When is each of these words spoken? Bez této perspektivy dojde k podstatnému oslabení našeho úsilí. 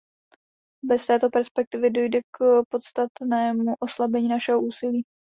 Bez 0.85 1.05
této 1.05 1.29
perspektivy 1.29 1.89
dojde 1.89 2.21
k 2.21 2.63
podstatnému 2.69 3.75
oslabení 3.79 4.27
našeho 4.27 4.61
úsilí. 4.61 5.03